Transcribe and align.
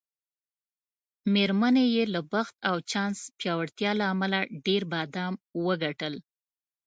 میرمنې 1.33 1.85
یې 1.95 2.03
له 2.13 2.21
بخت 2.33 2.55
او 2.69 2.75
چانس 2.91 3.19
پیاوړتیا 3.37 3.91
له 3.99 4.05
امله 4.13 4.39
ډېر 4.65 4.81
بادام 4.93 5.33
وګټل. 5.65 6.15